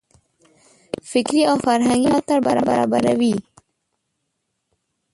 فکري 1.11 1.41
او 1.49 1.55
فرهنګي 1.65 2.07
ملاتړ 2.11 2.37
برابروي. 2.47 3.35